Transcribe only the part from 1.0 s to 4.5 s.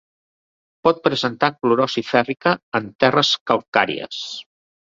presentar clorosi fèrrica en terres calcàries.